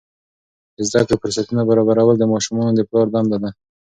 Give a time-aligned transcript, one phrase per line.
[0.77, 3.49] د زده کړې فرصتونه برابرول د ماشومانو د پلار دنده ده.